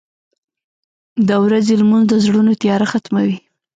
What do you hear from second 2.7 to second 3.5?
ختموي.